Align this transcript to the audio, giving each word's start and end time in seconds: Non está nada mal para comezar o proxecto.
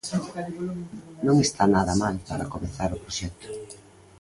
Non 1.25 1.35
está 1.45 1.63
nada 1.75 1.93
mal 2.03 2.15
para 2.29 2.49
comezar 2.53 2.89
o 2.93 3.01
proxecto. 3.03 3.47